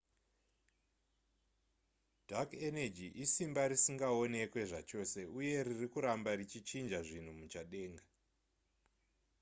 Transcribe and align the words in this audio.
dark 2.29 2.49
energy 2.69 3.07
isimba 3.23 3.61
risingaonekwe 3.71 4.61
zvachose 4.71 5.19
uye 5.37 5.55
riri 5.67 5.87
kuramba 5.93 6.29
richichinja 6.39 6.99
zvinhu 7.07 7.31
muchadenga 7.39 8.03